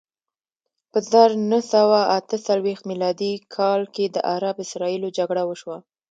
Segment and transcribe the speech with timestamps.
[0.91, 5.77] په زر نه سوه اته څلویښت میلادي کال کې د عرب اسراییلو جګړه وشوه.